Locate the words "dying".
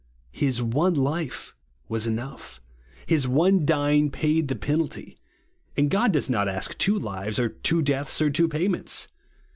3.67-4.09